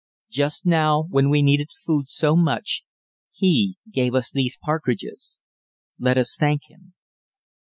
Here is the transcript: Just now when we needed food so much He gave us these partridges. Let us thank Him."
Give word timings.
Just 0.31 0.65
now 0.65 1.03
when 1.11 1.29
we 1.29 1.43
needed 1.43 1.69
food 1.85 2.09
so 2.09 2.35
much 2.35 2.81
He 3.33 3.77
gave 3.93 4.15
us 4.15 4.31
these 4.31 4.57
partridges. 4.63 5.39
Let 5.99 6.17
us 6.17 6.35
thank 6.39 6.71
Him." 6.71 6.95